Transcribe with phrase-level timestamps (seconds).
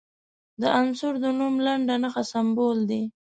[0.61, 3.03] د عنصر د نوم لنډه نښه سمبول دی.